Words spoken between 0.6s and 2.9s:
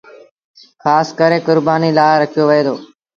کآس ڪري ڪربآݩيٚ لآ رکيو وهي دو۔